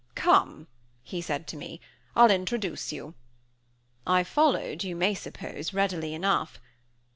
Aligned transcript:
"Come," 0.15 0.65
he 1.03 1.21
said 1.21 1.45
to 1.49 1.55
me, 1.57 1.79
"I'll 2.15 2.31
introduce 2.31 2.91
you." 2.91 3.13
I 4.07 4.23
followed, 4.23 4.83
you 4.83 4.95
may 4.95 5.13
suppose, 5.13 5.75
readily 5.75 6.15
enough. 6.15 6.59